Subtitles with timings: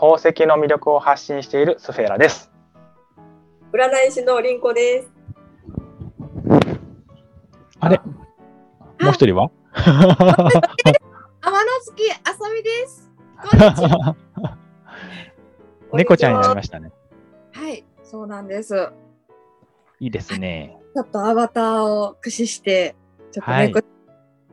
[0.00, 2.50] 宝石の魅力を発信しているスフェーラです。
[3.70, 5.10] 占い師のりんこです。
[7.80, 8.00] あれ？
[8.98, 9.50] もう一人は？
[9.74, 10.06] 天野
[11.84, 13.10] 月あさみです。
[13.50, 14.16] こんにちは。
[15.92, 16.92] 猫ちゃんになりましたね。
[17.52, 18.88] はい、そうなんです。
[20.00, 20.78] いいですね。
[20.94, 22.96] ちょっとアバターを駆使して、
[23.32, 23.84] ちょっとはい猫に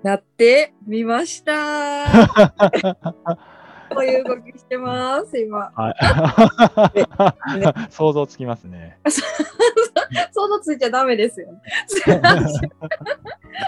[0.03, 2.03] なってみました。
[3.89, 5.71] こういう動きしてます、今。
[5.75, 5.95] はい
[7.89, 8.97] 想像つきますね。
[10.31, 11.61] 想像ついちゃダメですよね。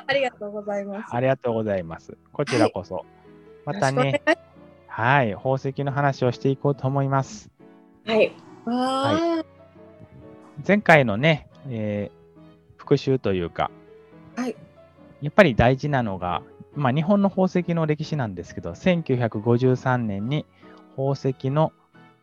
[0.07, 1.15] ありがとうございます。
[1.15, 2.17] ありがとうございます。
[2.31, 3.05] こちらこそ。
[3.65, 4.21] またね、
[4.87, 7.49] はい、宝石の話をしていこうと思います。
[8.05, 8.31] はい。
[8.65, 9.45] ます。
[10.67, 12.19] 前回のね、えー
[12.89, 13.69] 復習というか、
[14.35, 14.55] はい
[15.21, 16.41] やっぱり大事なのが、
[16.79, 20.45] まあ、日本の宝石の歴史なんですけど、1953年に
[20.95, 21.71] 宝石の、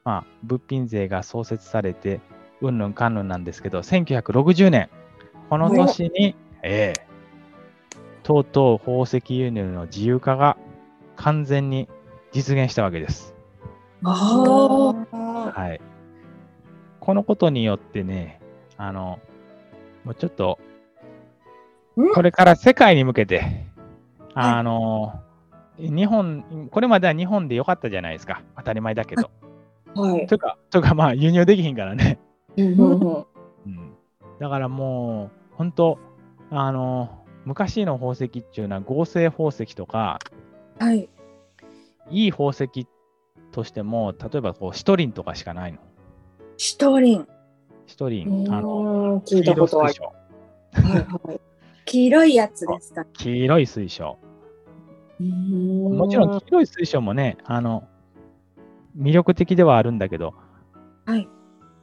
[0.04, 2.20] まあ、物品税が創設されて、
[2.60, 4.88] うんぬんかんぬんなんですけど、1960年、
[5.50, 7.06] この年に、ええ
[8.22, 10.56] とうとう宝石輸入の自由化が
[11.14, 11.88] 完全に
[12.32, 13.34] 実現したわけです。
[14.02, 14.94] あ
[15.54, 15.80] はい。
[16.98, 18.40] このことによってね、
[18.76, 19.20] あの、
[20.04, 20.58] もうちょっと
[22.00, 23.65] ん、これから世界に向けて、
[24.38, 25.22] あの、
[25.78, 28.42] 日本、これまでは日本でよかったじゃないですか。
[28.56, 29.30] 当たり前だけど。
[29.94, 30.00] あ。
[30.00, 30.26] はい。
[30.26, 32.18] というか、というかまあ輸入できひんからね。
[32.56, 33.26] うん
[34.38, 35.98] だからもう、本当
[36.50, 40.18] あの、昔の宝石っていうのは合成宝石とか、
[40.78, 41.08] はい。
[42.10, 42.86] いい宝石
[43.52, 45.78] としても、例えばこうシトリンとかしかないの。
[46.58, 47.28] シトリン。
[47.86, 49.94] シトリン、あの、うん聞いたことある。
[50.72, 51.40] はいはい。
[51.86, 53.06] 黄色いやつですか。
[53.14, 54.18] 黄色い水晶。
[55.18, 57.88] ももちろん黄色い水晶もね、あの、
[58.98, 60.34] 魅力的ではあるんだけど、
[61.04, 61.28] はい。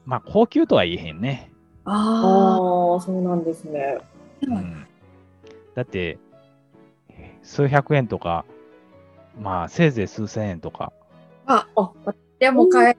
[0.05, 1.51] まあ高級とは言えへんね。
[1.85, 1.91] あ
[2.93, 3.97] ああ、そうなんですね。
[3.99, 4.05] あ。
[4.45, 4.85] うん、
[5.75, 6.17] だって、
[7.41, 8.45] 数百円とか、
[9.39, 10.93] まあせいぜい数千円とか、
[11.45, 11.91] あ、あ、
[12.39, 12.97] でも買え、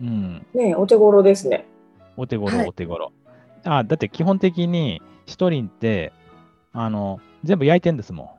[0.00, 1.66] うん、ねお手頃ですね。
[2.16, 3.12] お手頃はいお手頃。
[3.64, 6.12] あだって基本的にシトリンって、
[6.72, 8.38] あの、全部焼いてんですも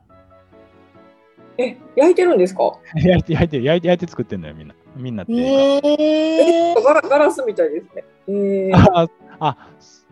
[1.58, 2.64] え、焼いてるんですか？
[2.94, 2.98] ん。
[3.00, 4.74] 焼いて、焼いて、焼いて、焼いて作ってんのよ、みんな。
[4.96, 5.32] みんなって。
[5.32, 8.04] えー、ガラガラスみたいですね。
[8.28, 9.08] えー、あ
[9.40, 9.56] あ、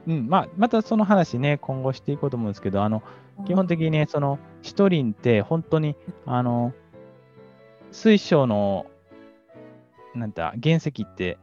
[0.06, 3.03] うん、まあ、またその話ね、今後していこうと思うんですけど、あの、
[3.47, 5.97] 基本的にね、その、シトリンって本当に、
[6.27, 6.72] あの、
[7.91, 8.87] 水晶の、
[10.15, 11.38] なんだ、原石って、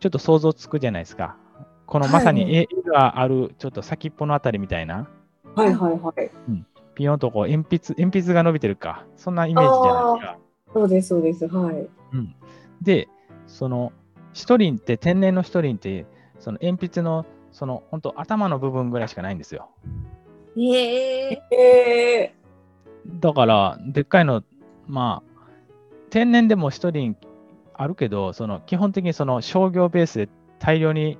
[0.00, 1.36] ちょっと想像つくじゃないですか。
[1.86, 5.08] このまさはいに絵がある、ちょっと先っぽのあたりみたいな、
[5.54, 6.30] はいはいはい。
[6.98, 10.38] ピヨンとこう、鉛筆、鉛筆が伸びてるか、そんなイメージじゃないですか。
[10.74, 11.46] そうですそうです。
[11.46, 11.88] はい。
[12.12, 12.34] うん、
[12.82, 13.08] で、
[13.46, 13.92] その、
[14.32, 16.06] シトリンって、天然のシトリンって、
[16.40, 19.70] その鉛筆の、その、本当頭の部分ぐらいしかないんですよ。
[20.56, 22.34] えー、え
[23.06, 24.42] だから、でっかいの、
[24.88, 25.40] まあ、
[26.10, 27.16] 天然でもシトリン
[27.74, 31.16] あるけど、その基本的にその商業ベースで大量に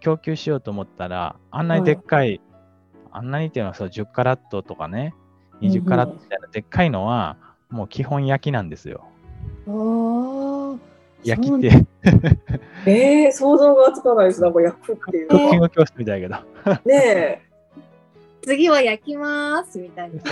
[0.00, 2.40] 供給しようと思ったら、あんなにでっかい、
[3.12, 5.14] あんなにっていうのはそう10カラットとかね、
[5.60, 7.36] 20カラットみたいなでっかいのは、
[7.70, 9.04] もう基本焼きなんですよ。
[9.66, 10.78] あー
[11.22, 11.86] 焼きって、ー、
[12.86, 14.40] えー、想像がつかないです。
[14.40, 15.60] なんか焼くっていうクッキン。
[15.60, 16.88] グ教室みたいだけど。
[16.88, 17.42] ね
[18.42, 20.22] 次は焼きますみたいな。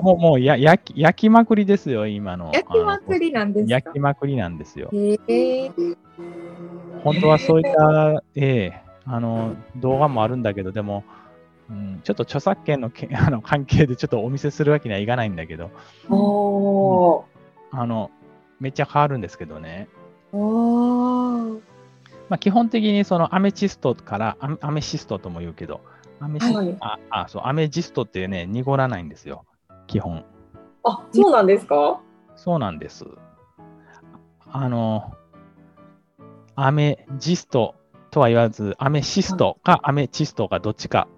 [0.00, 2.52] もうもうや焼き焼きまくりですよ、今の。
[2.54, 3.74] 焼きまくりなんですか？
[3.74, 4.88] 焼きまくりなんですよ。
[4.92, 5.96] えー、
[7.02, 11.02] 本当はそういった、ええあの動画もあるんだけど、でも、
[11.70, 16.06] うん、ちょっと著作権のけ あの関係でちょっとお見せするわけにはいかないんだけど、え。
[16.10, 17.24] おー。
[17.70, 18.10] あの
[18.60, 19.88] めっちゃ変わるんですけどね。
[20.32, 21.60] おー
[22.28, 25.80] まあ、基本的にそのアメチストからアメアメシストとも言うけど、
[26.20, 29.44] アメシはいああそうアメジストってね、濁らないんですよ、
[29.86, 30.24] 基本。
[30.84, 32.00] あ、そうなんですか？
[32.36, 33.06] そうなんです。
[34.50, 35.12] あの、
[36.54, 37.74] アメジスト
[38.10, 41.08] とは言わず、アメシストかアメチストかどっちか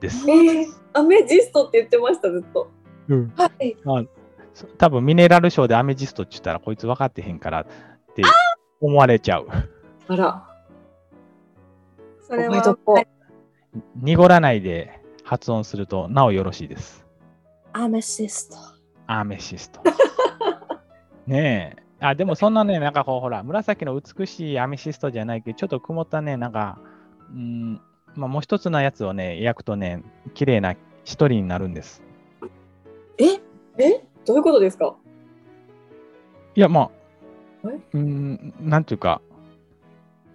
[0.00, 0.28] です。
[0.30, 2.70] えー、アメジストって言ってました、ずっと。
[3.08, 3.76] うんはい。
[4.54, 7.66] そ多分ミネラル賞でアメジストって言ったらこいつ分かってへんからっ
[8.14, 8.22] て
[8.80, 9.48] 思われちゃう。
[10.08, 10.48] あら。
[12.22, 13.00] それはこ
[13.74, 17.06] う濁らないで発音するとなおよろしいです。
[17.72, 18.56] アメシスト。
[19.06, 19.80] アメシスト。
[21.26, 21.86] ねえ。
[22.00, 26.78] あ、でもそんなね、なんかこう、ほら、紫の美しいアメシストじゃないけど、ちょっと曇ったね、なんか、
[27.30, 27.80] うん、
[28.16, 30.02] まあ、もう一つのやつをね、焼くとね、
[30.34, 32.02] 綺麗な一人になるんです。
[33.18, 33.40] え？
[33.78, 34.02] え？
[34.24, 34.96] どういうことですか？
[36.54, 36.90] いや、ま
[37.64, 39.20] あ、うん、なんていうか、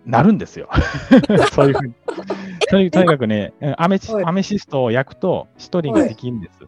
[0.06, 0.70] なるんですよ。
[1.52, 1.94] そういうふうに。
[2.70, 6.60] とにかくね、うんアメシはいアメシストを焼くと、シトリンができるんです。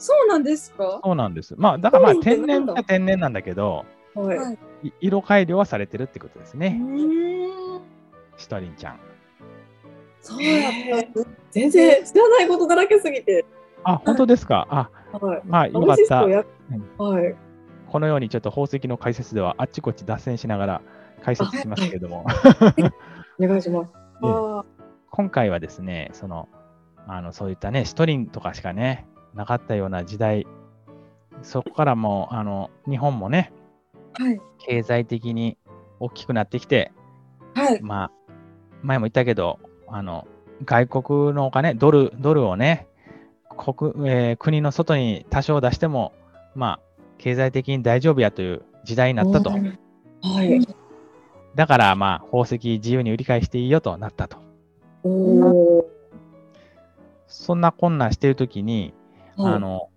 [0.00, 1.00] そうなんですか？
[1.04, 1.54] そうなんです。
[1.56, 3.84] まあ、だからまあ天然っちゃ天然なんだけど、
[4.14, 4.52] は
[4.82, 4.92] い。
[5.00, 6.80] 色改良はされてるってことですうね、
[8.36, 9.00] シトリンちゃん。
[10.20, 11.20] そうやった
[11.50, 13.44] 全然知らないことだらけすぎて。
[13.84, 14.66] あ、本当ですか？
[14.70, 15.42] あ、はい。
[15.44, 16.44] まあ、よかったはい。
[17.88, 20.82] このようにちょっと宝石の解説ではあっちこっち脱線しながら
[21.22, 22.26] 解説しますけども、
[23.40, 23.92] お願いします。
[24.22, 24.64] あ
[25.10, 26.48] 今回はですね、その、
[27.06, 30.46] あの、そういったね、シトリンとかしかね、なかったような時代、
[31.42, 34.40] そこからもう、あの、日本もね、ーはい。
[34.58, 35.56] 経済的に
[35.98, 36.92] 大きくなってきて、
[37.54, 37.80] はい。
[37.82, 38.10] まあ、
[38.82, 39.58] 前も言ったけど、
[39.90, 40.26] あの、
[40.64, 42.86] 外国のお金、ドル、ドルをね、
[43.56, 46.12] 国、えー国の外に多少出しても、
[46.54, 46.80] まあ、
[47.18, 49.50] 経済的に大丈夫やという時代になったと。
[49.50, 49.58] は
[50.42, 50.66] い。
[51.54, 54.38] だから、まあ、宝石自由に売り買いしていいよとなったと。
[57.26, 58.94] そんな困難しているときに、
[59.36, 59.90] はいあの、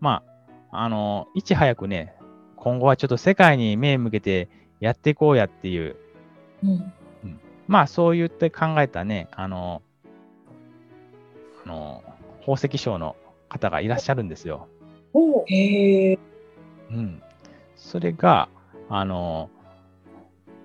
[0.00, 0.22] ま
[0.70, 2.14] あ、あの、いち早くね、
[2.56, 4.48] 今後はちょっと世界に目向けて
[4.80, 5.96] やっていこうやっていう、
[6.64, 6.92] うん
[7.66, 9.82] まあ、そう言って考えたね、あの、
[11.64, 12.04] あの、
[12.40, 13.16] 宝石商の
[13.48, 14.68] 方がいらっしゃるんですよ。
[15.12, 16.18] おへえ。
[16.90, 17.22] うん。
[17.74, 18.48] それが、
[18.88, 19.50] あの、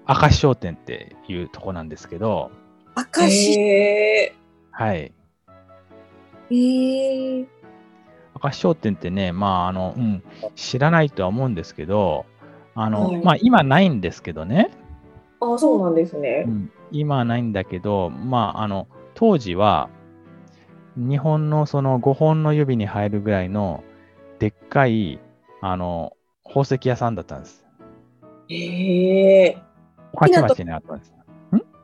[0.07, 2.51] 明石商店っていうとこなんですけど、
[2.95, 3.59] 明石？
[3.59, 4.33] へえ。
[4.71, 5.13] はい。
[6.49, 7.47] えー、
[8.43, 10.23] 明石商店ってね、まあ、あの、うん、
[10.55, 12.25] 知らないとは思うんですけど、
[12.75, 14.71] あの、はいまあ、今ないんですけどね、
[15.39, 16.49] あ、そうなんですねう。
[16.49, 19.89] ん、今はないんだけど、まあ、あの、当時は、
[20.95, 23.83] 日本のその5本の指に入るぐらいの、
[24.39, 25.19] でっかい、
[25.61, 27.65] あの、宝石屋さんだったんです。
[28.49, 29.57] へえ。
[30.13, 31.13] 御徒町にあったんです。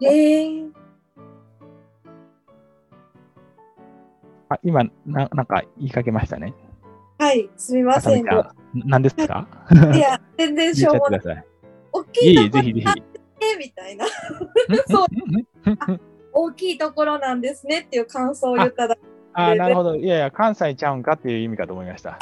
[0.02, 0.72] えー、
[4.50, 6.54] あ、今、ななんか言いかけましたね。
[7.18, 8.26] はい、すみません。
[8.74, 9.48] 何ですか？
[9.94, 11.22] いや、全然しょうもない。
[11.92, 13.17] 大いえいえ、きいとこぜひぜひ。
[13.56, 14.06] ねみたいな。
[14.88, 15.08] そう。
[16.34, 19.02] 大きいところなんですねっていう感想を言っただけ。
[19.34, 19.96] あーなるほど。
[19.96, 22.18] いやいや、関西ちゃうんかっていう意味かと思いました。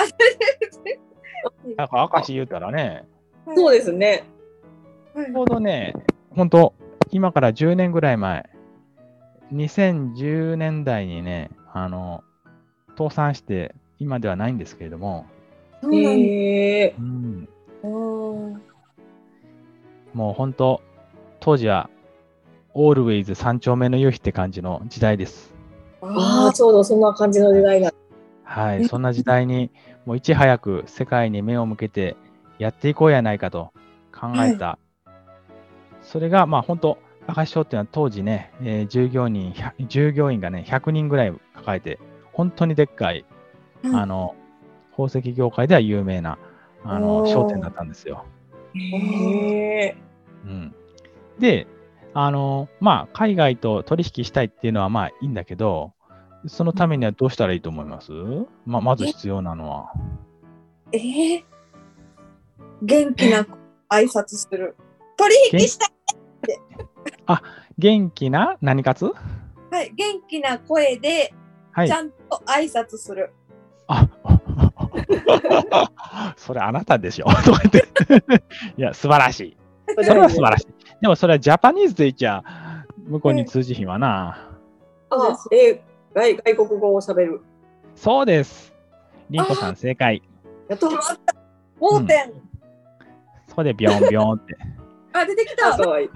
[1.78, 3.06] なんか、明石言うたらね、
[3.56, 4.26] そうですね。
[5.14, 5.26] はい。
[5.28, 5.94] ちょうどね、
[6.32, 6.74] 本当
[7.12, 8.50] 今から10年ぐらい前、
[9.54, 12.24] 2010年代にね、あの、
[12.98, 15.26] 倒産して、今ではないんですけれども、
[15.92, 16.96] へえ。
[16.98, 17.48] うん、
[20.14, 20.82] もう本当、
[21.46, 21.92] 当時は、
[22.74, 25.54] オールウェイズ三丁目の夕日って感じの時代です。
[26.02, 27.94] ああ、ちょうどそんな感じの時代だ。
[28.44, 29.70] はい、えそんな時代に、
[30.08, 32.18] もういち早く世界に目を向けて
[32.58, 33.72] やっていこうやないかと
[34.12, 34.80] 考えた。
[36.02, 36.98] それが、まあ本当、
[37.28, 42.00] 明石商っていうのは当時ね、えー従業員100、従業員がね、100人ぐらい抱えて、
[42.34, 43.24] 本当にでっかい、
[43.84, 44.34] はいあの、
[44.98, 46.40] 宝石業界では有名な、
[46.84, 48.26] あの、商店だったんですよ。
[48.74, 49.98] へえ。
[50.44, 50.76] うん。
[51.40, 51.68] で、
[52.14, 55.94] あの、まあ、海外と取引したいっていうのはまあいいんだけど、
[56.48, 58.12] そのためにはどうしたらいいと思います、
[58.66, 59.92] まあ、まず必要なのは。
[60.92, 61.44] えー、
[62.82, 63.48] 元気な
[63.90, 64.76] 挨拶する。
[65.18, 65.90] 取引したい。
[67.78, 71.34] 元気な何活はい、元気な声で
[71.72, 71.92] はいち。
[71.92, 73.34] ゃんと挨拶する。
[73.88, 74.08] あ
[76.38, 78.44] それあなたでしょ とか言って。
[78.78, 79.58] いや、素晴らしい。
[80.04, 80.68] それは素晴らしい。
[81.02, 82.44] でもそれはジャパニーズで言っちゃ、
[83.08, 84.50] 向こうに通じひんわな。
[85.10, 85.82] あ、え
[86.14, 87.42] 外外国語を喋る。
[87.96, 88.74] そうです。
[89.30, 90.22] リンコさん正解。
[90.70, 90.98] やっと決。
[91.10, 91.36] まった。
[91.80, 92.34] 盲点。
[93.48, 94.58] そこでビョンビョンって。
[95.14, 95.84] あ、出てきあ、た。
[95.84, 96.10] かわいい。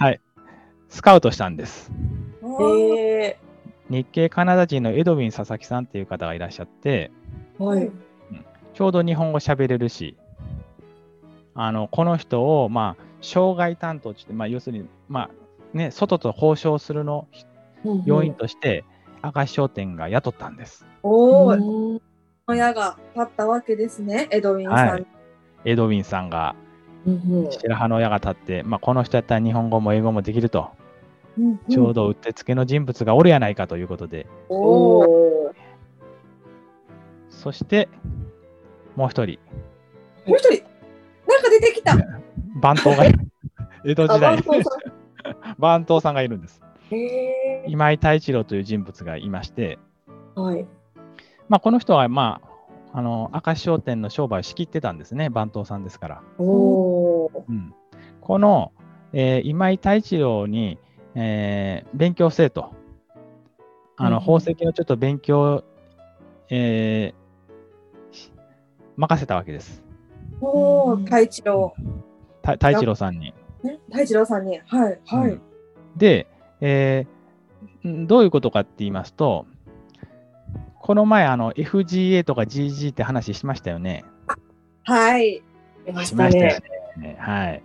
[0.90, 1.92] スカウトしたんです。
[2.62, 3.38] え。
[3.90, 7.12] 日系カナダ人のエドウィン佐々木さんっていう方がいらっしゃって、
[7.58, 7.92] はい。
[8.74, 10.18] ちょうど日本語喋れるし、
[11.56, 15.30] あの、この人を、まあ、障害担当として、まあ、要するに、まあ、
[15.78, 17.28] ね、外と交渉するの
[18.06, 18.84] 要因として、
[19.24, 20.86] 明石商店が雇ったんです。
[21.04, 22.02] おお、うん
[22.48, 24.90] 親が立ったわけですね、エドウィンさん。
[24.90, 25.06] はい
[25.66, 26.56] エドウィンさんが
[27.06, 30.72] うん白羽の親が立って、まあ、この人やったら日本語も英語もできると、
[31.38, 34.28] うんちょうどうってつけの人物がおるやないかということで。
[34.50, 35.54] お。
[37.30, 37.88] そして、
[38.96, 39.40] もう一人、
[40.26, 40.64] もう一人、
[41.28, 41.96] なんか出てきた。
[42.56, 43.20] 番頭がいる。
[43.86, 44.70] 江戸あ、時代番、頭さ
[45.58, 46.62] 番頭さんがいるんです。
[47.68, 49.78] 今井太一郎という人物がいまして、
[50.36, 50.66] はい。
[51.48, 52.42] まあ、この人は、ま
[52.94, 56.22] あ、あの、明石商店の商売を仕切ってたんですね、番頭さんですから。
[56.38, 57.46] おお。
[57.48, 57.74] うん。
[58.22, 58.72] この、
[59.14, 60.78] えー今井太一郎に、
[61.16, 62.72] えー勉強せえと。
[63.98, 65.64] あの、うんうん宝石のちょっと勉強、
[66.50, 68.32] えーし
[68.98, 69.84] 任せたわけです。
[70.42, 71.74] おー、太一郎。
[72.58, 73.34] た太一郎さんに。
[73.64, 74.60] ね太一郎さんに。
[74.66, 75.00] はい。
[75.06, 75.32] はい。
[75.32, 75.42] うん
[75.98, 76.28] で、
[76.62, 79.46] えーんどういうことかって言いますと、
[80.80, 84.06] この前、あの、FGA とか GG って話しましたよね。
[84.84, 85.42] はい。
[85.86, 86.60] しましたよね。
[86.98, 87.18] ね。
[87.20, 87.64] はい。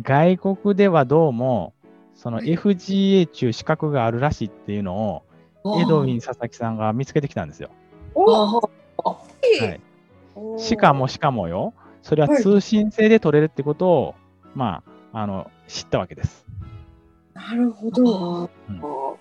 [0.00, 1.74] 外国ではどうも、
[2.14, 5.22] その FGA 中資格があるらしいっていうの
[5.64, 7.70] を、エドウィン佐々木さんが見つけてきたんですよ。
[8.14, 8.60] は
[10.56, 14.14] い、しかもしかもよ、それははい通信制で取れるってことを、
[14.54, 14.82] ま
[15.12, 16.44] あ、あの、知ったわけです。
[17.34, 18.48] なるほど。
[18.68, 19.16] あー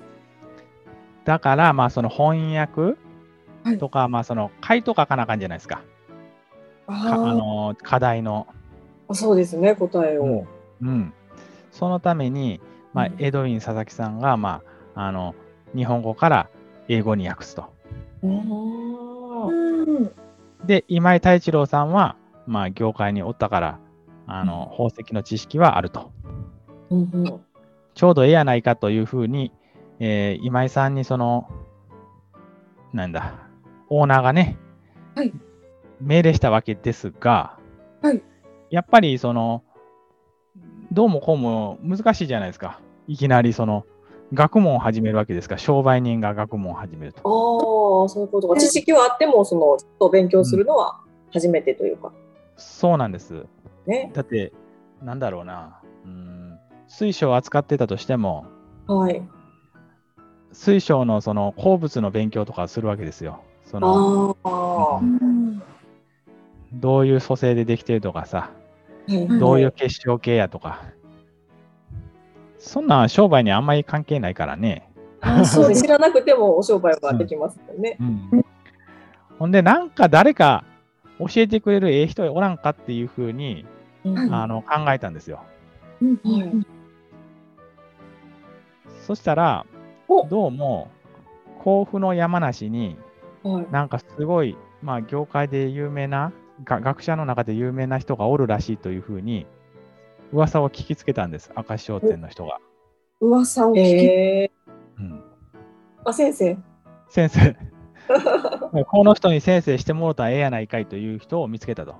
[1.23, 2.81] だから、まあ、その翻訳
[3.63, 5.81] はいとか、まあ、その、回答書かなあかんじゃないですか。
[6.87, 8.47] あの、課題の。
[9.07, 10.45] あそうですね、答えを。
[10.81, 11.13] うん。
[11.71, 12.59] そのために、
[12.93, 14.61] まあう、んエドウィン佐々木さんが、ま
[14.95, 15.35] あ、あの、
[15.75, 16.49] 日本語から
[16.87, 17.65] 英語に訳すと。
[18.23, 20.11] うんうん。
[20.65, 22.15] で、今井太一郎さんは、
[22.51, 23.79] まあ、業界におったから、
[24.27, 26.11] あの、宝石の知識はあると。
[26.89, 27.41] うんうん
[27.93, 29.51] ちょうどええやないかというふうに、
[29.99, 31.49] えー今井さんにその、
[32.93, 33.33] なんだ、
[33.89, 34.57] オーナーがね、
[35.15, 35.33] はい
[36.01, 37.57] 命令したわけですが、
[38.01, 38.21] はい
[38.69, 39.63] やっぱりその、
[40.91, 42.79] どうもこうも難しいじゃないですか。
[43.07, 43.85] いきなりその、
[44.33, 47.19] 学問を始めるわけですから、商売人が学問を始めると。
[47.19, 48.59] ああ、そういうことか。
[48.59, 51.01] 知識はあっても、その、ちょっと勉強するのは
[51.33, 52.13] 初めてというか。
[52.61, 53.45] そうなんです。
[53.85, 54.11] ね。
[54.13, 54.53] だって、
[55.01, 58.45] なんだろうな、うん水晶を扱ってたとしても、
[58.87, 59.21] はい。
[60.51, 63.43] 水晶のその鉱物の勉強とかするわけですよ。
[63.63, 64.35] その
[66.73, 68.51] どういう組成でできてるとかさ、
[69.07, 70.81] いどういう結晶系やとか。
[72.59, 74.91] そんなん商売にあんまり関係ないからね。
[75.21, 75.73] あそう。
[75.75, 77.97] 知らなくてもお商売はできますもんね。
[77.99, 78.45] うん、
[79.39, 80.65] ほんで、なんか誰か
[81.27, 83.65] 教えてくれるええ人おらんかっていうふうに、
[84.03, 85.43] うんあの考えたんですよ。
[89.05, 89.65] そしたら
[90.07, 90.89] お、どうも
[91.59, 92.97] 甲府の山梨に
[93.43, 93.67] はい。
[93.71, 96.31] なんかすごい、まあ、業界で有名な、
[96.63, 99.47] が学者の中で有名な人がおるらしいというふうに、
[100.31, 102.59] 噂を聞きつけたんです、明石商店の人が。
[103.19, 103.79] 噂を聞き。
[103.79, 104.51] ええ。
[104.99, 105.23] うん、
[106.05, 106.57] あ、先生。
[107.09, 107.55] 先生、
[108.87, 111.95] この人に先生してもろたらええやないかいという人を見つけたと。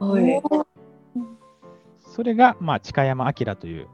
[0.00, 0.42] はい。
[1.98, 3.88] それが、まあ、近山明という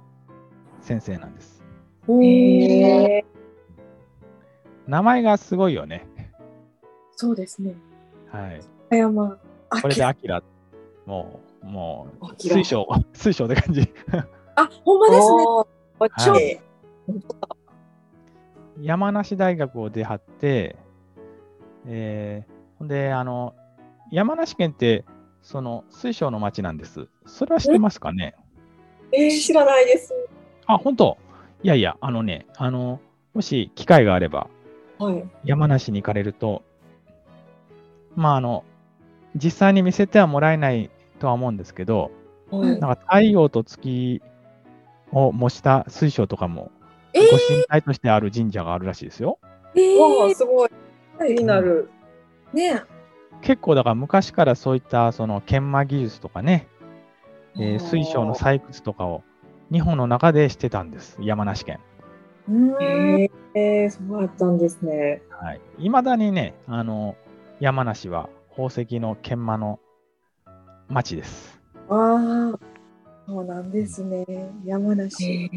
[0.81, 1.63] 先生なんです。
[2.09, 3.25] へえ。
[4.87, 6.07] 名前がすごいよね。
[7.13, 7.75] そうですね。
[8.31, 8.61] はい。
[8.91, 9.39] 葉山。
[9.71, 10.43] あこれで明、
[11.07, 13.93] もう、もう、水晶、 水晶って感じ。
[14.57, 15.45] あ、ほんまですね。
[15.47, 16.61] はい
[18.81, 20.77] 山梨大学を出はって、
[21.87, 23.55] えーほんで、あの、
[24.11, 25.05] 山梨県って、
[25.43, 27.09] その水晶の町なんです。
[27.27, 28.35] それは知ってますかね？
[29.13, 30.13] えー、知らないです。
[30.67, 31.19] あ、本当？
[31.63, 33.01] いやいや、あのね、あの、
[33.33, 34.49] もし機会があれば、
[34.99, 35.25] はい。
[35.45, 36.63] 山梨に行かれると、
[38.17, 38.65] まあ、あの、
[39.37, 42.11] 実際に見せてはもらえないとは思うんですけど、
[42.51, 42.69] はい。
[42.71, 44.21] なんか太陽と月
[45.13, 46.71] を模した水晶とかも、
[47.13, 49.39] えご神体としてある神社があるらしいですよ。
[49.75, 50.71] ー、えーすごい。
[51.19, 51.91] 気になる。
[52.53, 52.83] ね
[53.41, 56.69] 結構だから昔からそういったその研磨技術とかね、
[57.57, 59.23] えー水晶の採掘とかを
[59.71, 61.81] 日本の中でしてたんです、山梨県。
[63.55, 65.23] えー、そうだったんですね。
[65.31, 65.61] はい。
[65.79, 67.17] 未だにね、あの、
[67.61, 69.81] 山梨は宝石の研磨の
[70.89, 71.61] 町です。
[71.89, 72.59] ああ、
[73.27, 74.25] そうなんですね。
[74.65, 75.51] 山梨。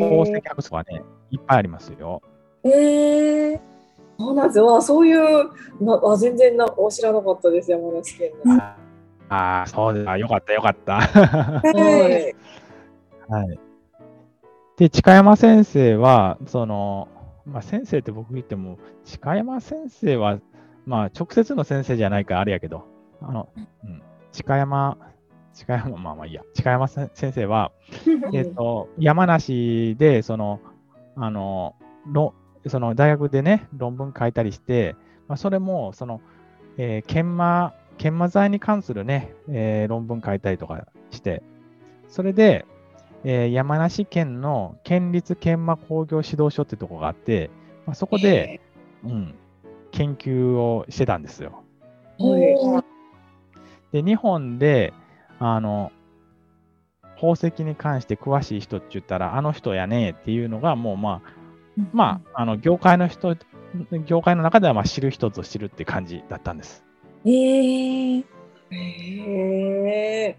[0.00, 2.22] 宝石博物館はね、いっぱいありますよ。
[2.64, 3.69] ええ
[4.20, 4.76] そうなんですよ。
[4.76, 5.50] あそういう
[5.80, 8.62] なあ全然なお知らなかったです、山梨県の。
[8.62, 8.76] あ
[9.30, 10.10] あー、そうです。
[10.10, 11.00] あよかった、よかった。
[11.00, 11.62] は。
[11.62, 12.34] はいい。
[13.32, 13.58] はい。
[14.76, 17.08] で、近山先生は、その、
[17.46, 20.38] まあ、先生って僕言っても、近山先生は、
[20.84, 22.84] まあ、直接の先生じゃないからあれやけど、
[23.22, 23.48] あの、
[23.84, 24.98] うん、近山、
[25.54, 27.72] 近山、まあまあいいや、近山せ先生は、
[28.34, 30.60] えっ、と、山梨で、その、
[31.16, 32.34] あの、ろ
[32.66, 34.96] その大学でね、論文書いたりして、
[35.28, 36.20] まあ、それも、その、
[36.76, 41.42] えー研磨、研磨剤に関するね、えー論文書いたりとかして、
[42.08, 42.66] それで、
[43.24, 47.50] えー山梨県の県立研磨工業指導所ってとこがあって、
[47.86, 48.60] まあ、そこで、
[49.04, 49.34] うん、
[49.92, 51.62] 研究をしてたんですよ。
[52.18, 52.84] はい。
[53.92, 54.92] で、日本で、
[55.38, 55.90] あの、
[57.16, 61.39] 宝石に関して詳しい人って言ったら、あの人やねっていうのが、もうまあ、
[61.92, 63.36] まあ、あの業界の人、
[64.06, 66.84] 業界の中ではまあ知る人ぞ知るって感じだったんです。
[67.24, 68.24] えー、
[68.70, 68.76] へ
[70.28, 70.38] え。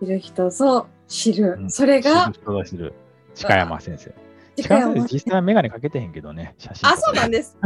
[0.00, 1.56] 知る人ぞ知る。
[1.58, 2.26] うんそれが？
[2.26, 2.94] 知る、人ぞ知る。
[3.34, 4.14] 近山先生。
[4.56, 6.88] 近近山山先生、実際は眼鏡かけてへんけどね、写真。
[6.88, 7.58] あ、そうなんです。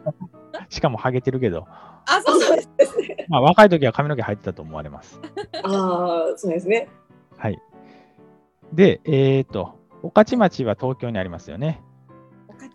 [0.68, 2.96] しかもハゲてるけど、あ、そうなんです。
[2.98, 3.26] ね。
[3.28, 5.20] まあ、若い時は髪の毛入ってたと思われます。
[5.62, 6.88] ああ、そうですね。
[7.36, 7.58] はい。
[8.72, 11.82] で、えっ、と、御徒町は東京にありますよね。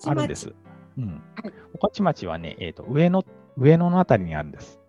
[0.07, 0.53] あるんです。
[0.97, 1.53] うんはい。
[1.79, 3.23] 御徒町はね、えっ、と、上野、
[3.57, 4.79] 上野のあたりにあるんです。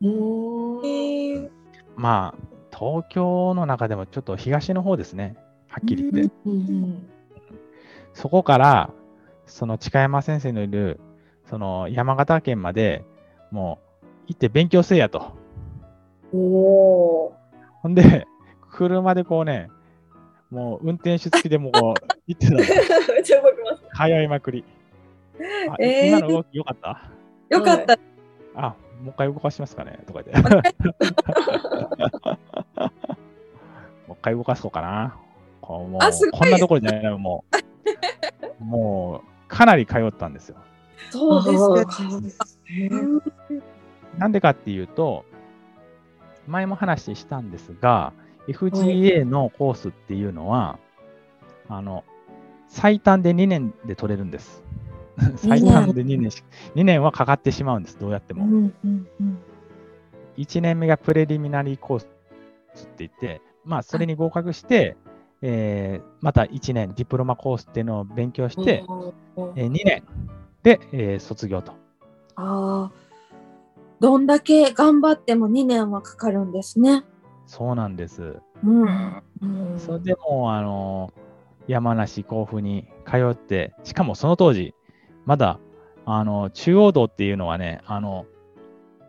[0.00, 0.86] うーん。
[0.86, 1.50] えー
[1.96, 5.36] まあ、東京の中でもちょっと東の方ですね。
[5.68, 6.34] はっきり言って。
[6.46, 7.08] うん
[8.14, 8.90] そこから、
[9.46, 11.00] その近山先生のいる、
[11.48, 13.04] その山形県まで、
[13.50, 15.32] もう行って勉強せえやと。
[16.32, 17.34] おお
[17.80, 18.26] ほんで、
[18.70, 19.68] 車でこうね、
[20.50, 22.54] もう運転手付きでもこう行ってた。
[23.14, 23.61] めっちゃ動きます。
[23.96, 24.64] 通いまくり。
[25.70, 27.00] あえー今の動きよかった？
[27.50, 27.98] よかった。
[28.54, 29.98] あ、もう一回動かしますかね？
[30.06, 30.72] とか言って。
[34.08, 35.16] もう一回動かそうかな。
[35.60, 36.00] こうもう
[36.32, 37.44] こんなところじゃないのも
[38.60, 40.56] う、もうかなり通ったんですよ。
[41.10, 41.44] そう
[41.78, 41.90] で
[42.30, 42.90] すあね
[44.18, 45.24] なんでかっていうと、
[46.46, 48.12] 前も話したんですが、
[48.48, 50.78] FGA のコースっていうのは、
[51.68, 52.04] あの、
[52.72, 54.64] 最短で2年で取れるんです。
[55.36, 56.42] 最短で2年し、
[56.74, 58.44] 2年はかかってしまうんです、どうやっても。
[58.44, 59.38] うんうんうん
[60.38, 64.96] 1年目がプレリミナリーコースって言って、まあ、それに合格して、
[65.42, 68.82] えーまた1年、ディプロマコースっていうのを勉強して、
[69.36, 70.02] うんえ2年
[70.62, 71.72] で、えー卒業と。
[72.36, 72.90] ああ、
[74.00, 77.04] どんだけ頑張っても2年はかかるんですね。
[77.46, 78.40] そうなんです。
[78.64, 79.22] うん。
[79.42, 81.12] うんそれでも、あの
[81.68, 84.74] 山梨、甲府に通って、しかもその当時、
[85.24, 85.58] まだ、
[86.04, 88.26] あの中央道っていうのはね、あの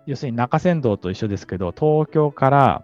[0.05, 2.83] 要するに中山道と一緒ですけど、東京から、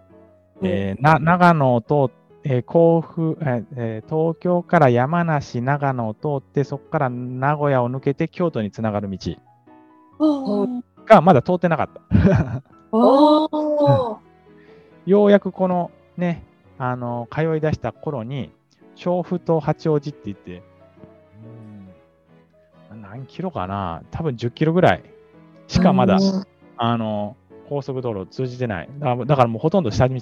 [0.62, 9.18] えーな長野を通って、えー甲府、えーえー東京から山梨、長野を通って、そこから名古屋を抜けて京都につながる道。
[10.18, 10.66] あ
[11.06, 12.62] がまだ通ってなかった。
[15.06, 16.44] ようやくこのね、
[16.78, 18.50] あの通い出した頃に、
[19.00, 20.62] 調布と八王子って言って、
[22.90, 25.02] うん何キロかな多分10キロぐらい
[25.68, 27.36] しかまだ、うんあの
[27.68, 28.88] 高速道路通じてない。
[28.98, 30.14] だからだからもうほとんど下道。
[30.14, 30.20] え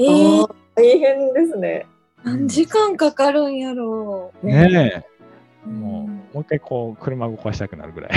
[0.00, 1.86] ー大変ですね。
[2.24, 4.46] 何時間かかるんやろう。
[4.46, 5.04] ねえ。
[5.66, 8.10] うんもう、もう一回こう、車動かしたくなるぐらい。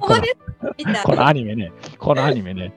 [0.00, 0.36] ここで
[0.78, 2.72] 見たこのアニメね、このアニメね。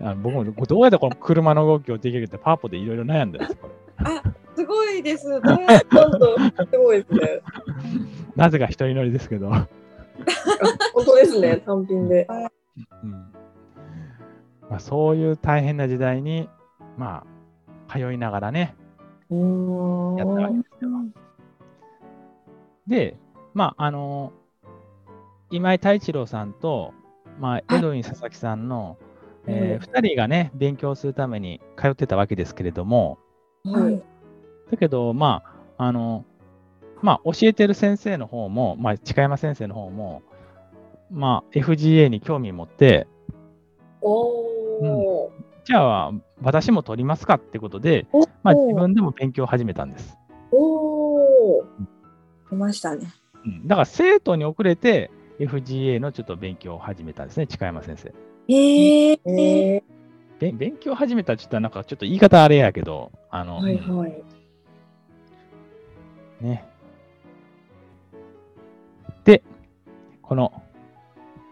[0.00, 3.56] あ僕もどうやってこの車の動きをできるってパーポでいろいろ悩んだんです。
[3.56, 3.68] こ
[4.04, 4.20] れ
[4.68, 5.28] ごいです。
[5.28, 7.40] どうやって本当すごいですね。
[8.36, 9.52] なぜか一人乗りですけど。
[9.52, 9.66] あ
[10.94, 11.56] 本当ですね。
[11.58, 12.26] 単品で。
[13.02, 13.28] うん
[14.70, 16.48] まあ、そういう大変な時代に、
[16.96, 17.24] ま
[17.88, 18.76] あ、通いながらね、
[19.30, 19.36] や
[20.24, 20.90] ったわけですよ。
[22.86, 23.16] で、
[23.54, 24.32] まあ、あの
[25.50, 26.92] 今井太一郎さんと、
[27.40, 28.98] まあ、エドウィン佐々木さんの、
[29.46, 33.18] えうん2人がね、勉強するために通ってたわけですけれども、
[33.64, 34.02] はい。
[34.70, 35.42] だけど、ま
[35.78, 36.24] あ、あの、
[37.02, 40.22] まあ、教えてる先生の方も、まあ、近山先生の方も、
[41.10, 43.06] まあ、FGA に興味持って、
[44.00, 45.32] おお。
[45.64, 50.16] じゃあ、私も取りますかってことで、おまあ、自分でも勉強を始めたんです。
[50.52, 51.64] おお。
[52.52, 53.12] いましたね。
[53.44, 58.12] うん、だから、生徒に遅れて、FGA のちょっと勉強を始めたんですね、近山先生。
[58.48, 59.82] えー、え
[60.40, 64.22] べ勉強を始めたって言ったら、なんかちょっと言い方あれやけど、あの、ー、はいうんはい。
[66.40, 66.64] ね。
[69.24, 69.42] で、
[70.22, 70.62] この、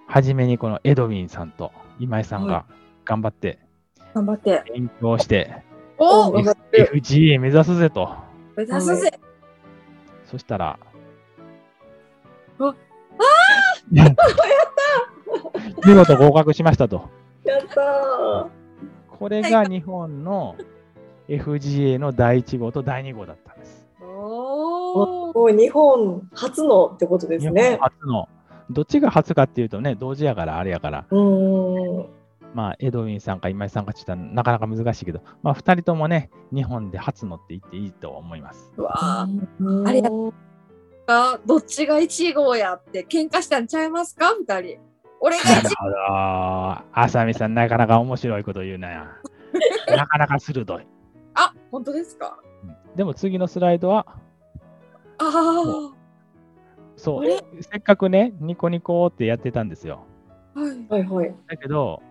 [0.06, 2.64] 初めにこのエドウィンさんと今井さんが
[3.04, 3.58] 頑張って
[4.14, 4.62] 頑張って。
[4.72, 5.62] 勉強して、
[5.98, 6.32] お。
[6.32, 8.14] FGA 目指すぜと。
[8.56, 9.12] 目指すぜ。
[10.24, 10.78] そしたら、
[12.58, 12.74] あ
[15.86, 17.08] 見事合格しましたと。
[17.44, 18.48] やったー。
[19.18, 20.56] これが日本の
[21.28, 23.55] FGA の第1号と第2号だった。
[24.96, 27.78] もう日本初のってことです日本ね。
[27.80, 28.28] 初の、
[28.70, 32.06] どっちが初かっていうとね、同時やからあれやから、うーん。
[32.54, 38.72] まあ、エドウィンさんか今井さんかちょっとなかなか難しいけど、まあ、2人ともね、日本で初のって言っていいと思います。
[38.78, 39.28] うわあ。
[39.60, 40.08] うんありが
[41.06, 44.32] がどっちが1号やって喧嘩したんちゃいますか？
[44.34, 44.78] 二人。
[45.20, 45.94] 俺が1 なるほど。
[46.08, 49.06] あさみさん、なかなか面白いこと言うなや。
[49.96, 50.86] なかなか鋭い。
[51.34, 52.38] あ、本当ですか？
[52.96, 54.06] でも次のスライドは、
[55.18, 55.92] あ
[56.96, 60.04] そうせっかくね、ニコニコってやってたんですよ。
[60.54, 60.86] あ、はい。
[60.88, 61.34] はいはい。
[61.46, 62.02] だけど、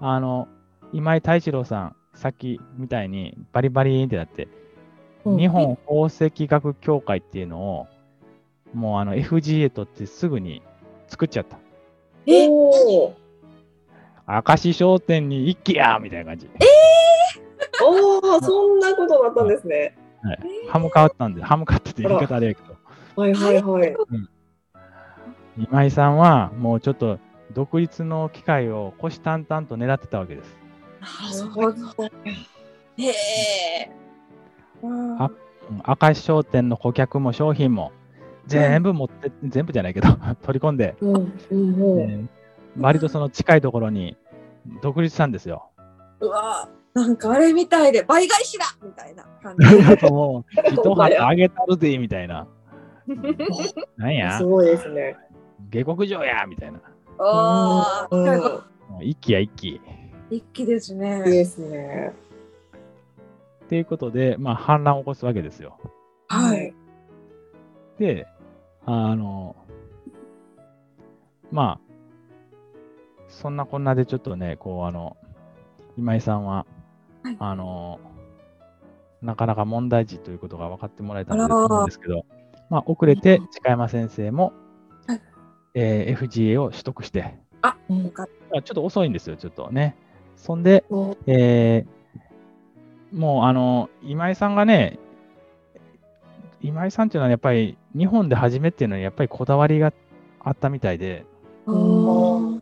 [0.00, 0.48] あの、
[0.92, 4.48] 今井太一郎さん、さっきみたいにバリバリってなって、
[5.24, 7.88] うん日本宝石学協会っていうのを、
[8.72, 10.62] もうあの FGA とってすぐに
[11.08, 11.58] 作っちゃった。
[12.26, 12.46] え？
[12.48, 13.12] おー
[14.28, 16.48] 明石商店に一気やみたいな感じ。
[17.84, 19.96] おー、そんなことだったんですね。
[20.28, 22.76] はい、ハムカったんで、ハムカってって言い方あれやけど、
[23.16, 23.96] はいはいはい。
[25.58, 27.18] 今井さんはもうちょっと
[27.54, 30.56] 独立の機会を虎視眈々と狙ってたわけです。
[31.00, 32.10] あそう
[32.96, 33.90] へえ。
[34.82, 35.30] うんあ
[35.70, 37.92] うん明石商店の顧客も商品も
[38.46, 40.08] 全部持って、全部じゃないけど、
[40.42, 42.00] 取り込んで、うんうんうん。
[42.00, 42.28] えー
[42.78, 44.16] 割とその近いところに
[44.82, 45.70] 独立したんですよ。
[46.20, 49.66] うわなんかあれみたいで倍返しだみたいな感じ。
[49.92, 52.48] あともう、一旗あげたるで、みたいな。
[53.98, 54.38] なんや？
[54.38, 55.14] す、ごいですね。
[55.68, 56.80] 下克上や、みたいな。
[57.18, 58.48] ああ、
[59.02, 59.78] 一気や一気。
[60.30, 61.22] 一気ですいいね。
[61.24, 62.14] ですね。
[63.66, 65.78] っていうことで、まあ、反乱を起こすわけですよ。
[66.28, 66.74] はい。
[67.98, 68.26] で、
[68.86, 69.54] あの、
[71.52, 71.92] まあ、
[73.28, 75.18] そんなこんなでちょっとね、こう、あの、
[75.98, 76.64] 今井さんは、
[77.26, 77.36] はい。
[77.40, 77.98] あの、
[79.22, 82.24] なかなか問題児ということが分かってもらえたと思うんですけど、
[82.70, 84.52] まあ、遅れて、近山先生も、
[85.06, 85.20] はい。
[85.74, 87.38] えー FGA を取得して、
[87.88, 88.04] うん。
[88.04, 89.96] よかっあちょっと遅いんですよ、ちょっとね。
[90.36, 91.16] そんで、お。
[91.26, 91.96] えー
[93.12, 94.98] もうあの今井さんがね、
[96.60, 99.92] 今井さんっていうのはやっぱり日本で初めっていうのはやっぱりこだわりが
[100.40, 101.24] あったみたいで、
[101.64, 101.72] た。
[101.72, 102.58] うんう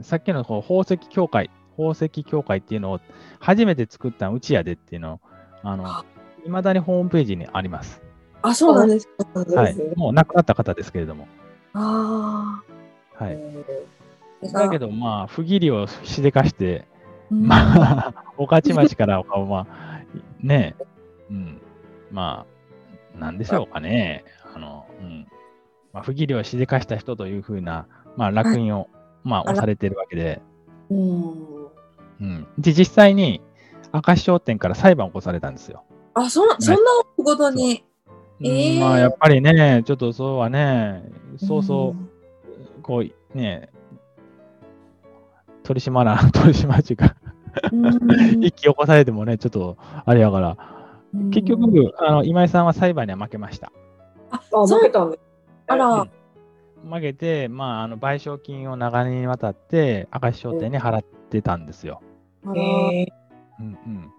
[0.00, 3.00] ん、さっきのこう宝石協会、宝石協会っていうのを
[3.38, 5.20] 初めて作ったのうちやでっていうのを、
[5.62, 6.04] あの、
[6.44, 8.02] いまだにホームページにあります。
[8.42, 9.08] あ、そうなんです。
[9.54, 9.76] はい。
[9.96, 11.28] もう亡くなった方ですけれども。
[11.74, 12.62] あ
[13.14, 13.38] はい。
[14.44, 14.46] あ。
[14.52, 16.86] だけど、まあ、不義理をしでかして、
[17.30, 20.02] うん、まあ、 御徒町から、まあ、
[20.40, 20.84] ねえ、
[21.30, 21.60] うん、
[22.10, 22.46] ま
[23.16, 24.24] あ、なんでしょうかね。
[24.54, 25.26] あの、うん。
[25.92, 27.86] まあ、不義理をしでかした人というふうな、
[28.16, 28.88] まあ、烙印を、
[29.22, 30.40] まあ、あら押されてるわけで、
[30.90, 31.57] うん。
[32.20, 32.46] うん。
[32.58, 33.40] で、実際に、
[33.92, 35.84] 明石商店から裁判を起こされたんですよ。
[36.14, 36.80] あ、そんそんな
[37.16, 37.84] ことに？
[38.40, 41.94] うんえーまあ、やっぱりね、ちょっとそうはね、そうそ
[42.78, 43.70] う、こう、ね、
[45.64, 47.16] 取り締まら、 取り締まるか、
[47.72, 48.44] うん。
[48.44, 50.56] 一気起こされてもね、ちょっと、あれやから、
[51.14, 53.72] うん結局、あの今井さんは裁判には負けました。
[54.30, 55.22] あ、あ、そう負けたんです。
[55.66, 56.06] あら、
[56.88, 62.02] 負けて、まあ、あの賠償金を長年にわたって、明石商店に払ってたんですよ。
[62.50, 63.18] あらへー
[63.60, 64.12] うんうん、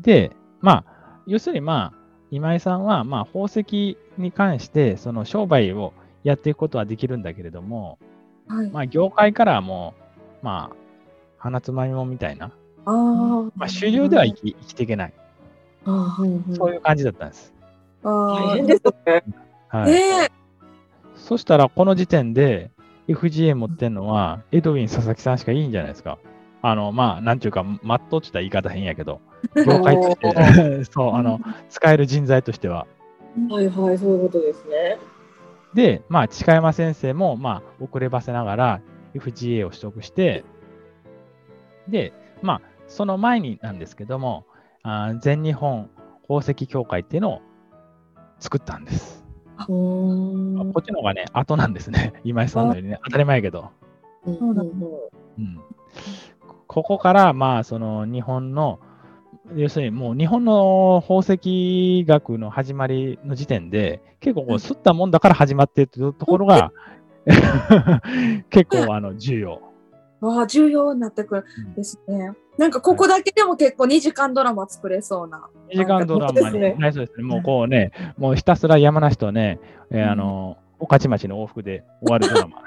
[0.00, 1.98] で、まあ、要するに、まあ、
[2.30, 5.92] 今井さんは、まあ、宝石に関して、その商売を
[6.24, 7.98] やっていくことはできるんだけれども、
[8.48, 8.70] はい。
[8.70, 9.94] まあ、業界からはも
[10.42, 10.76] う、まあ、
[11.38, 12.50] 鼻つまみもんみたいな、あ
[12.86, 12.92] あ。
[13.54, 15.12] まあ、主流では生き生きていけない、
[15.84, 17.52] そういう感じだったんです。
[18.04, 19.24] あ大変ですね。
[19.68, 20.32] はいええ
[21.14, 22.72] そしたら、この時点で
[23.08, 26.18] FGA 持ってんのは、エドウィン・佐々木さんしかいいんじゃないですか。
[26.62, 29.20] あの、まあ、なんていうか、まっとうって言ったら言い方変やけど、
[29.66, 32.86] 業界として、 そう、あの、使える人材としては。
[33.50, 34.98] はいはい、そういうことですね。
[35.74, 38.80] で、まあ、近山先生も、まあ、遅ればせながら
[39.14, 40.44] FGA を取得して、
[41.88, 44.44] で、まあ、その前になんですけども、
[44.82, 45.88] あー全日本
[46.22, 47.42] 宝石協会っていうのを
[48.38, 49.24] 作ったんです。
[49.66, 52.12] こっちの方がね、後なんですね。
[52.24, 53.70] 今井さんのよりね、当たり前やけど。
[55.38, 55.60] うん、
[56.72, 58.80] ここから、まあ、その日本の、
[59.54, 66.72] 要するにもう日本の宝石学の始まりの時点で、結構こう、すったもんだから始まっているところが、
[68.48, 69.60] 結構あの重要。
[70.22, 72.32] わあ、重要になってくるうんですね。
[72.56, 75.46] なんかここだけでも結構2時間ドラマ作れそうな。
[75.74, 77.24] 2時間ドラマにねなりそうですね。
[77.24, 82.62] もうこうね、もうひたすら山梨とね、えーあの、御徒町の往復で終わるドラマ。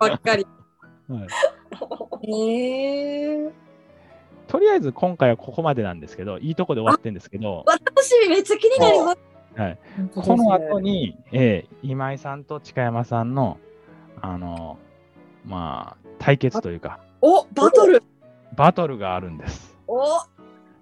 [0.08, 0.44] ばっかり。
[1.08, 1.61] はい
[2.22, 3.52] へえ
[4.48, 9.18] とりあえず今回はここまでなんですけど、いいとこで終わってるんですけど、私めっちゃ気になります。
[9.54, 9.78] はい、
[10.14, 13.58] この後に、えー今井さんと近山さんの、
[14.20, 14.78] あの、
[15.44, 18.02] まあ、対決というか、おバトル。
[18.54, 19.76] バトルがあるんです。
[19.88, 20.04] お。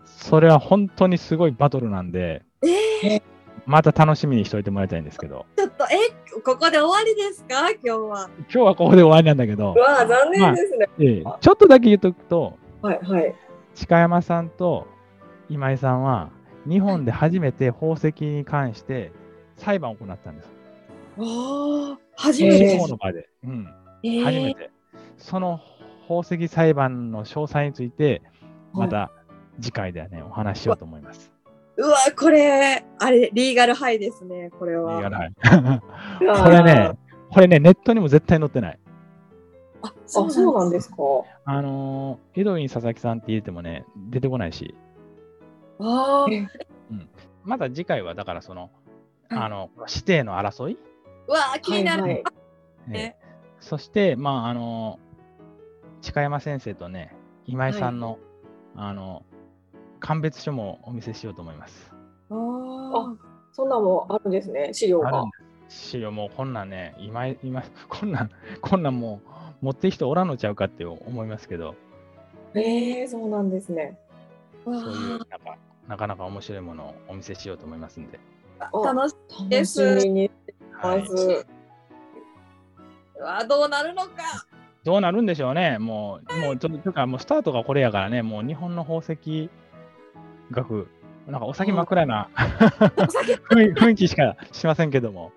[0.05, 3.22] それは本当にすごいバトルなんで、えー、
[3.66, 5.96] また楽しみにしておいてもらいたいんですけど、ちょっと、え、
[6.45, 7.71] ここで終わりですか？
[7.73, 8.31] 今日は。
[8.38, 10.88] 今日はここで終わりなんだけどう、わあ、残念ですね。
[10.99, 13.35] えーちょっとだけ言っとくと、はいはい。
[13.75, 14.87] 近山さんと
[15.49, 16.31] 今井さんは、
[16.69, 19.12] 日本で初めて宝石に関して
[19.57, 20.51] 裁判を行ったんです。
[21.19, 22.73] ああ、初めて。
[22.73, 23.29] えー法の場で。
[23.45, 23.69] うん。
[24.05, 24.71] えー初めて。
[25.19, 25.61] その
[26.03, 28.23] 宝石裁判の詳細について、
[28.73, 29.11] また
[29.61, 31.33] 次回ではね、お話ししようと思います。
[31.81, 34.97] うわ、これ、あれ、リーガルハイですね、これは。
[34.97, 35.31] いいかな
[36.31, 36.93] あこれね、
[37.31, 38.79] これね、ネットにも絶対載ってない。
[39.81, 40.97] あ、あ、そうなんですか。
[41.47, 44.75] あのー、エドウィン佐々木さんって入れてもね、出てこないし、
[45.79, 46.47] ああ、え。
[47.45, 48.71] まだ次回はだからその、
[49.31, 50.77] はいあの、指定の争い、
[51.29, 52.03] うわ、気になる。
[52.03, 52.25] はいはい。
[52.90, 53.27] ねえ。
[53.27, 57.14] ーそして、まあ、あのー、近山先生とね、
[57.47, 58.19] 今井さんの、
[58.77, 59.25] あの、
[60.01, 61.93] 鑑別書もお見せしようと思います。
[62.31, 63.17] あー
[63.53, 65.25] そんなんもあるんですね、資料が
[65.69, 69.21] 資料もうこんなんね、今井、今井こんなん、こんなんも
[69.63, 71.75] う持ってる人おらんのちゃうかって思いますけど、
[72.55, 73.99] ええそうなんですね。
[74.65, 75.57] わそういうあなんか、
[75.89, 78.19] なかなか面白いものをお見せしようと思いますんで。
[78.59, 81.47] あ楽しいで楽すしみにしてはいます。
[83.19, 84.11] うわどうなるのか。
[84.83, 85.79] どうなるんでしょうね。
[85.79, 89.51] もう、もう、とというか、もうスタートがこれやからね、もう日本の宝石
[90.51, 90.89] 学、
[91.27, 92.29] なんかお酒枕な
[93.51, 95.33] 雰囲雰囲気しかしませんけども。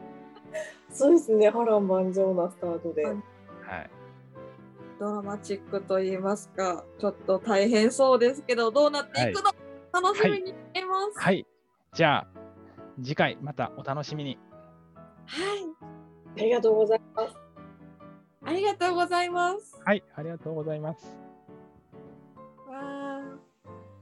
[0.90, 3.04] そうですね、波乱万丈なスタートで。
[3.04, 3.24] うん
[3.64, 3.90] はい。
[5.00, 9.52] ドラマチックと言いますか、ちょっと大変そうですけど、どうなっていくの、
[9.92, 11.20] 楽しみにしています。
[11.20, 11.46] はい。
[11.94, 12.28] じゃあ、
[13.02, 14.38] 次回またお楽しみに。
[15.26, 16.42] はい。
[16.42, 17.36] ありがとうございます。
[18.46, 19.82] ありがとうございます。
[19.84, 20.04] はい。
[20.16, 21.18] ありがとうございます。
[22.68, 23.22] わ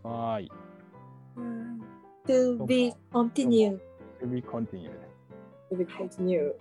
[0.03, 0.51] ーはーい。
[2.27, 3.79] To be continued.
[4.19, 4.93] To be continued.
[5.69, 6.53] To be continued.